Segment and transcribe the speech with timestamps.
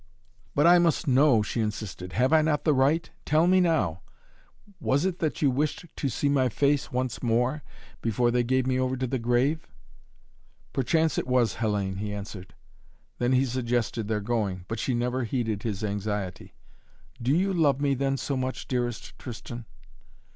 [0.55, 2.13] "But I must know," she insisted.
[2.13, 3.07] "Have I not the right?
[3.23, 4.01] Tell me now!
[4.79, 7.61] Was it that you wished to see my face once more
[8.01, 9.67] before they gave me over to the grave?"
[10.73, 12.55] "Perchance it was, Hellayne," he answered.
[13.19, 16.55] Then he suggested their going, but she never heeded his anxiety.
[17.21, 19.65] "Do you love me then so much, dearest Tristan?"